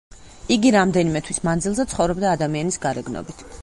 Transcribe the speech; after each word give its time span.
იგი 0.55 0.71
რამდენიმე 0.75 1.23
თვის 1.29 1.43
მანძილზე 1.51 1.87
ცხოვრობდა 1.95 2.35
ადამიანის 2.39 2.87
გარეგნობით. 2.89 3.51